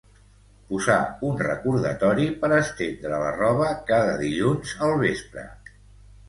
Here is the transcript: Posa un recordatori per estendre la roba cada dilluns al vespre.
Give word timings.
Posa 0.69 0.93
un 1.27 1.35
recordatori 1.41 2.25
per 2.45 2.49
estendre 2.55 3.19
la 3.25 3.35
roba 3.37 3.69
cada 3.91 4.17
dilluns 4.23 4.75
al 4.89 4.97
vespre. 5.05 5.47